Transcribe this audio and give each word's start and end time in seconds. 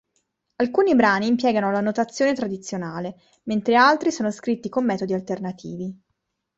Alcuni 0.55 0.95
brani 0.95 1.27
impiegano 1.27 1.69
la 1.71 1.79
notazione 1.79 2.33
tradizionale, 2.33 3.19
mentre 3.43 3.75
altri 3.75 4.11
sono 4.11 4.31
scritti 4.31 4.67
con 4.67 4.83
metodi 4.83 5.13
alternativi. 5.13 5.95